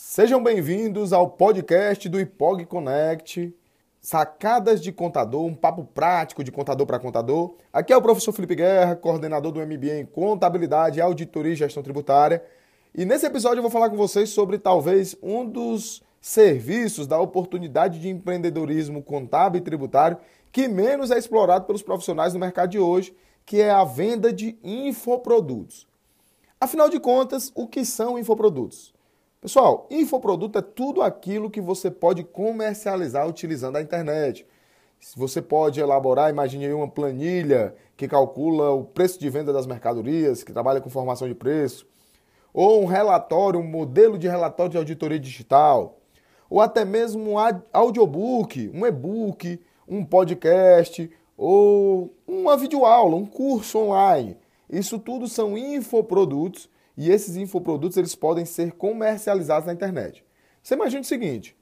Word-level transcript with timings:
Sejam 0.00 0.40
bem-vindos 0.40 1.12
ao 1.12 1.28
podcast 1.28 2.08
do 2.08 2.20
IPOG 2.20 2.66
Connect, 2.66 3.52
sacadas 4.00 4.80
de 4.80 4.92
contador, 4.92 5.44
um 5.44 5.54
papo 5.56 5.84
prático 5.84 6.44
de 6.44 6.52
contador 6.52 6.86
para 6.86 7.00
contador. 7.00 7.56
Aqui 7.72 7.92
é 7.92 7.96
o 7.96 8.00
professor 8.00 8.32
Felipe 8.32 8.54
Guerra, 8.54 8.94
coordenador 8.94 9.50
do 9.50 9.60
MBA 9.60 9.98
em 9.98 10.06
Contabilidade, 10.06 11.00
Auditoria 11.00 11.52
e 11.52 11.56
Gestão 11.56 11.82
Tributária. 11.82 12.44
E 12.94 13.04
nesse 13.04 13.26
episódio 13.26 13.58
eu 13.58 13.62
vou 13.62 13.72
falar 13.72 13.90
com 13.90 13.96
vocês 13.96 14.30
sobre 14.30 14.56
talvez 14.56 15.16
um 15.20 15.44
dos 15.44 16.00
serviços 16.20 17.08
da 17.08 17.18
oportunidade 17.18 17.98
de 17.98 18.08
empreendedorismo 18.08 19.02
contábil 19.02 19.60
e 19.60 19.64
tributário 19.64 20.18
que 20.52 20.68
menos 20.68 21.10
é 21.10 21.18
explorado 21.18 21.66
pelos 21.66 21.82
profissionais 21.82 22.32
no 22.32 22.38
mercado 22.38 22.70
de 22.70 22.78
hoje, 22.78 23.12
que 23.44 23.60
é 23.60 23.70
a 23.70 23.82
venda 23.82 24.32
de 24.32 24.56
infoprodutos. 24.62 25.88
Afinal 26.60 26.88
de 26.88 27.00
contas, 27.00 27.50
o 27.52 27.66
que 27.66 27.84
são 27.84 28.16
infoprodutos? 28.16 28.96
Pessoal, 29.40 29.86
infoproduto 29.88 30.58
é 30.58 30.62
tudo 30.62 31.00
aquilo 31.00 31.48
que 31.48 31.60
você 31.60 31.92
pode 31.92 32.24
comercializar 32.24 33.28
utilizando 33.28 33.76
a 33.76 33.80
internet. 33.80 34.44
Você 35.16 35.40
pode 35.40 35.78
elaborar, 35.78 36.28
imagine 36.28 36.66
aí 36.66 36.72
uma 36.72 36.88
planilha 36.88 37.72
que 37.96 38.08
calcula 38.08 38.72
o 38.72 38.82
preço 38.82 39.20
de 39.20 39.30
venda 39.30 39.52
das 39.52 39.64
mercadorias, 39.64 40.42
que 40.42 40.52
trabalha 40.52 40.80
com 40.80 40.90
formação 40.90 41.28
de 41.28 41.36
preço, 41.36 41.86
ou 42.52 42.82
um 42.82 42.86
relatório, 42.86 43.60
um 43.60 43.64
modelo 43.64 44.18
de 44.18 44.26
relatório 44.26 44.72
de 44.72 44.76
auditoria 44.76 45.20
digital, 45.20 46.00
ou 46.50 46.60
até 46.60 46.84
mesmo 46.84 47.34
um 47.34 47.36
audiobook, 47.72 48.72
um 48.74 48.84
e-book, 48.84 49.60
um 49.86 50.04
podcast, 50.04 51.08
ou 51.36 52.12
uma 52.26 52.56
videoaula, 52.56 53.14
um 53.14 53.24
curso 53.24 53.78
online. 53.78 54.36
Isso 54.68 54.98
tudo 54.98 55.28
são 55.28 55.56
infoprodutos 55.56 56.68
e 56.98 57.12
esses 57.12 57.36
infoprodutos 57.36 57.96
eles 57.96 58.16
podem 58.16 58.44
ser 58.44 58.72
comercializados 58.72 59.68
na 59.68 59.72
internet. 59.72 60.24
Você 60.60 60.74
imagina 60.74 61.00
o 61.00 61.04
seguinte: 61.04 61.56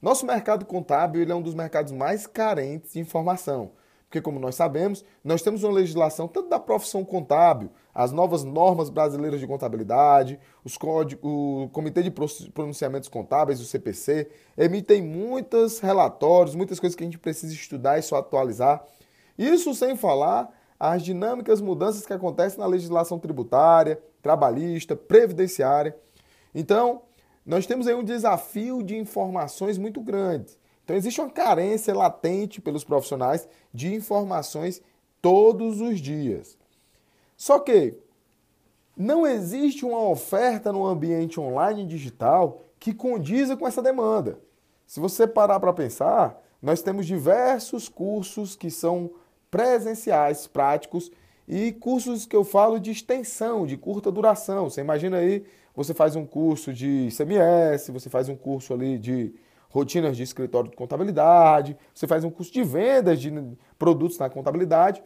nosso 0.00 0.24
mercado 0.24 0.64
contábil 0.64 1.30
é 1.30 1.34
um 1.34 1.42
dos 1.42 1.54
mercados 1.54 1.92
mais 1.92 2.26
carentes 2.26 2.94
de 2.94 2.98
informação. 2.98 3.72
Porque, 4.08 4.22
como 4.22 4.38
nós 4.38 4.54
sabemos, 4.54 5.04
nós 5.24 5.42
temos 5.42 5.64
uma 5.64 5.72
legislação 5.72 6.28
tanto 6.28 6.48
da 6.48 6.58
profissão 6.58 7.04
contábil, 7.04 7.70
as 7.92 8.12
novas 8.12 8.44
normas 8.44 8.88
brasileiras 8.88 9.40
de 9.40 9.46
contabilidade, 9.46 10.38
os 10.64 10.78
o 11.20 11.68
Comitê 11.72 12.00
de 12.00 12.12
Pronunciamentos 12.52 13.08
Contábeis, 13.08 13.60
o 13.60 13.64
CPC, 13.64 14.30
emitem 14.56 15.02
muitos 15.02 15.80
relatórios, 15.80 16.54
muitas 16.54 16.78
coisas 16.78 16.94
que 16.94 17.02
a 17.02 17.06
gente 17.06 17.18
precisa 17.18 17.52
estudar 17.52 17.98
e 17.98 18.02
só 18.02 18.16
atualizar. 18.16 18.84
Isso 19.36 19.74
sem 19.74 19.96
falar 19.96 20.48
as 20.92 21.02
dinâmicas 21.02 21.62
mudanças 21.62 22.04
que 22.04 22.12
acontecem 22.12 22.58
na 22.58 22.66
legislação 22.66 23.18
tributária, 23.18 23.98
trabalhista, 24.20 24.94
previdenciária. 24.94 25.96
Então, 26.54 27.00
nós 27.46 27.64
temos 27.64 27.86
aí 27.86 27.94
um 27.94 28.04
desafio 28.04 28.82
de 28.82 28.94
informações 28.94 29.78
muito 29.78 30.02
grande. 30.02 30.58
Então, 30.84 30.94
existe 30.94 31.22
uma 31.22 31.30
carência 31.30 31.94
latente 31.94 32.60
pelos 32.60 32.84
profissionais 32.84 33.48
de 33.72 33.94
informações 33.94 34.82
todos 35.22 35.80
os 35.80 36.00
dias. 36.00 36.58
Só 37.34 37.58
que 37.58 37.96
não 38.94 39.26
existe 39.26 39.86
uma 39.86 40.06
oferta 40.06 40.70
no 40.70 40.84
ambiente 40.84 41.40
online 41.40 41.86
digital 41.86 42.60
que 42.78 42.92
condiza 42.92 43.56
com 43.56 43.66
essa 43.66 43.80
demanda. 43.80 44.38
Se 44.86 45.00
você 45.00 45.26
parar 45.26 45.58
para 45.60 45.72
pensar, 45.72 46.38
nós 46.60 46.82
temos 46.82 47.06
diversos 47.06 47.88
cursos 47.88 48.54
que 48.54 48.70
são 48.70 49.10
presenciais, 49.54 50.48
práticos 50.48 51.12
e 51.46 51.70
cursos 51.70 52.26
que 52.26 52.34
eu 52.34 52.42
falo 52.42 52.80
de 52.80 52.90
extensão, 52.90 53.64
de 53.64 53.76
curta 53.76 54.10
duração. 54.10 54.68
Você 54.68 54.80
imagina 54.80 55.18
aí, 55.18 55.44
você 55.76 55.94
faz 55.94 56.16
um 56.16 56.26
curso 56.26 56.72
de 56.72 57.08
CMS, 57.16 57.88
você 57.92 58.10
faz 58.10 58.28
um 58.28 58.34
curso 58.34 58.74
ali 58.74 58.98
de 58.98 59.32
rotinas 59.70 60.16
de 60.16 60.24
escritório 60.24 60.70
de 60.70 60.76
contabilidade, 60.76 61.76
você 61.94 62.04
faz 62.04 62.24
um 62.24 62.30
curso 62.30 62.52
de 62.52 62.64
vendas 62.64 63.20
de 63.20 63.32
produtos 63.78 64.18
na 64.18 64.28
contabilidade. 64.28 65.04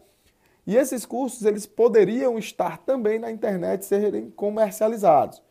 E 0.65 0.75
esses 0.75 1.05
cursos 1.05 1.45
eles 1.45 1.67
poderiam 1.67 2.39
estar 2.39 2.79
também 2.79 3.19
na 3.19 3.31
internet 3.31 3.85
serem 3.85 4.31
comercializados. 4.31 5.43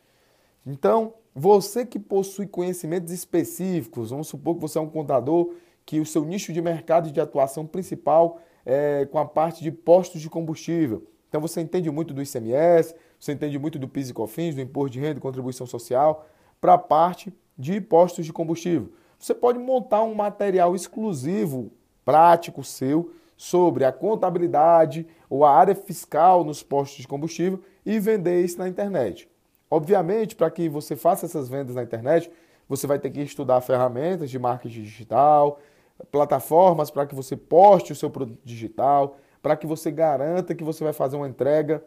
Então, 0.66 1.14
você 1.32 1.86
que 1.86 2.00
possui 2.00 2.48
conhecimentos 2.48 3.12
específicos, 3.12 4.10
vamos 4.10 4.26
supor 4.26 4.56
que 4.56 4.60
você 4.60 4.76
é 4.76 4.80
um 4.80 4.90
contador 4.90 5.54
que 5.86 6.00
o 6.00 6.06
seu 6.06 6.24
nicho 6.24 6.52
de 6.52 6.60
mercado 6.60 7.12
de 7.12 7.20
atuação 7.20 7.64
principal 7.64 8.40
é, 8.68 9.06
com 9.06 9.18
a 9.18 9.24
parte 9.24 9.62
de 9.62 9.72
postos 9.72 10.20
de 10.20 10.28
combustível. 10.28 11.02
Então 11.26 11.40
você 11.40 11.62
entende 11.62 11.90
muito 11.90 12.12
do 12.12 12.22
ICMS, 12.22 12.94
você 13.18 13.32
entende 13.32 13.58
muito 13.58 13.78
do 13.78 13.88
PIS 13.88 14.10
e 14.10 14.12
COFINS, 14.12 14.54
do 14.54 14.60
Imposto 14.60 14.90
de 14.90 15.00
Renda 15.00 15.18
e 15.18 15.22
Contribuição 15.22 15.66
Social, 15.66 16.26
para 16.60 16.74
a 16.74 16.78
parte 16.78 17.32
de 17.56 17.80
postos 17.80 18.26
de 18.26 18.32
combustível. 18.32 18.92
Você 19.18 19.34
pode 19.34 19.58
montar 19.58 20.02
um 20.02 20.14
material 20.14 20.74
exclusivo, 20.74 21.72
prático 22.04 22.62
seu, 22.62 23.10
sobre 23.38 23.86
a 23.86 23.92
contabilidade 23.92 25.06
ou 25.30 25.46
a 25.46 25.50
área 25.50 25.74
fiscal 25.74 26.44
nos 26.44 26.62
postos 26.62 27.00
de 27.00 27.08
combustível 27.08 27.62
e 27.86 27.98
vender 27.98 28.44
isso 28.44 28.58
na 28.58 28.68
internet. 28.68 29.30
Obviamente, 29.70 30.36
para 30.36 30.50
que 30.50 30.68
você 30.68 30.94
faça 30.94 31.24
essas 31.24 31.48
vendas 31.48 31.74
na 31.74 31.82
internet, 31.82 32.30
você 32.68 32.86
vai 32.86 32.98
ter 32.98 33.10
que 33.10 33.22
estudar 33.22 33.62
ferramentas 33.62 34.28
de 34.30 34.38
marketing 34.38 34.82
digital, 34.82 35.58
plataformas 36.10 36.90
para 36.90 37.06
que 37.06 37.14
você 37.14 37.36
poste 37.36 37.92
o 37.92 37.96
seu 37.96 38.10
produto 38.10 38.40
digital, 38.44 39.16
para 39.42 39.56
que 39.56 39.66
você 39.66 39.90
garanta 39.90 40.54
que 40.54 40.64
você 40.64 40.84
vai 40.84 40.92
fazer 40.92 41.16
uma 41.16 41.28
entrega 41.28 41.82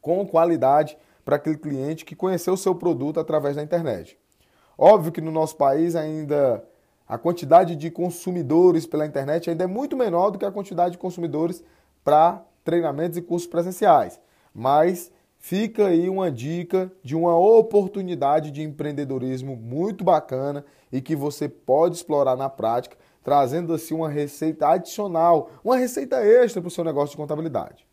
com 0.00 0.26
qualidade 0.26 0.96
para 1.24 1.36
aquele 1.36 1.56
cliente 1.56 2.04
que 2.04 2.14
conheceu 2.14 2.54
o 2.54 2.56
seu 2.56 2.74
produto 2.74 3.18
através 3.18 3.56
da 3.56 3.62
internet. 3.62 4.16
Óbvio 4.78 5.10
que 5.10 5.20
no 5.20 5.32
nosso 5.32 5.56
país 5.56 5.96
ainda 5.96 6.62
a 7.08 7.16
quantidade 7.16 7.76
de 7.76 7.90
consumidores 7.90 8.86
pela 8.86 9.06
internet 9.06 9.48
ainda 9.48 9.64
é 9.64 9.66
muito 9.66 9.96
menor 9.96 10.30
do 10.30 10.38
que 10.38 10.44
a 10.44 10.52
quantidade 10.52 10.92
de 10.92 10.98
consumidores 10.98 11.62
para 12.04 12.42
treinamentos 12.64 13.16
e 13.16 13.22
cursos 13.22 13.48
presenciais. 13.48 14.20
Mas 14.52 15.10
fica 15.38 15.86
aí 15.86 16.08
uma 16.08 16.30
dica 16.30 16.90
de 17.02 17.14
uma 17.14 17.36
oportunidade 17.38 18.50
de 18.50 18.62
empreendedorismo 18.62 19.56
muito 19.56 20.04
bacana 20.04 20.64
e 20.92 21.00
que 21.00 21.14
você 21.14 21.48
pode 21.48 21.96
explorar 21.96 22.36
na 22.36 22.48
prática 22.48 22.96
trazendo 23.26 23.74
assim 23.74 23.92
uma 23.92 24.08
receita 24.08 24.68
adicional, 24.68 25.50
uma 25.64 25.76
receita 25.76 26.24
extra 26.24 26.62
para 26.62 26.68
o 26.68 26.70
seu 26.70 26.84
negócio 26.84 27.10
de 27.10 27.16
contabilidade. 27.16 27.84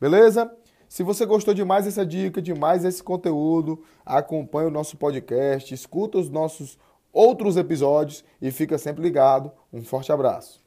Beleza? 0.00 0.50
Se 0.88 1.02
você 1.02 1.26
gostou 1.26 1.52
de 1.52 1.62
mais 1.62 1.94
dica, 2.06 2.40
de 2.40 2.54
mais 2.54 2.82
esse 2.82 3.02
conteúdo, 3.02 3.82
acompanhe 4.04 4.68
o 4.68 4.70
nosso 4.70 4.96
podcast, 4.96 5.74
escuta 5.74 6.16
os 6.16 6.30
nossos 6.30 6.78
outros 7.12 7.58
episódios 7.58 8.24
e 8.40 8.50
fica 8.50 8.78
sempre 8.78 9.02
ligado. 9.02 9.52
Um 9.70 9.82
forte 9.82 10.10
abraço. 10.10 10.61